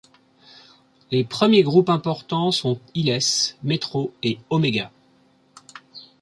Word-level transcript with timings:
Les 1.11 1.23
premiers 1.23 1.61
groupes 1.61 1.91
importants 1.91 2.49
sont 2.49 2.79
Illés, 2.95 3.53
Metro 3.61 4.11
et 4.23 4.39
Omega. 4.49 4.91